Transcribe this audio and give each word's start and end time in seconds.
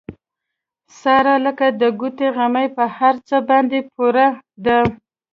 ساره 0.99 1.35
لکه 1.45 1.65
د 1.81 1.83
ګوتې 1.99 2.27
غمی 2.35 2.67
په 2.77 2.85
هر 2.97 3.15
څه 3.27 3.37
باندې 3.49 3.79
پوره 3.93 4.27
ده. 4.65 4.79